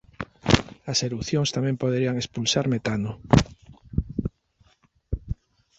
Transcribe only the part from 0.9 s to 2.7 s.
As erupcións tamén poderían expulsar